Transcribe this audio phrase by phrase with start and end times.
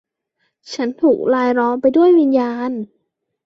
[0.73, 2.71] ฉันถูกรายล้อมไปด้วยวิญญาณ